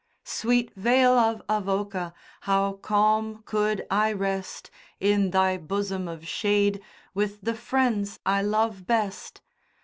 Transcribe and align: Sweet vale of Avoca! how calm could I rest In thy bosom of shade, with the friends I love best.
Sweet 0.25 0.71
vale 0.75 1.13
of 1.15 1.43
Avoca! 1.47 2.11
how 2.49 2.73
calm 2.73 3.43
could 3.45 3.85
I 3.91 4.11
rest 4.11 4.71
In 4.99 5.29
thy 5.29 5.57
bosom 5.57 6.07
of 6.07 6.27
shade, 6.27 6.81
with 7.13 7.41
the 7.41 7.53
friends 7.53 8.19
I 8.25 8.41
love 8.41 8.87
best. 8.87 9.41